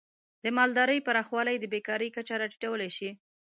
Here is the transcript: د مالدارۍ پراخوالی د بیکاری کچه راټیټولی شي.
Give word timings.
د 0.43 0.45
مالدارۍ 0.57 0.99
پراخوالی 1.07 1.55
د 1.59 1.65
بیکاری 1.73 2.09
کچه 2.15 2.35
راټیټولی 2.41 2.89
شي. 2.97 3.09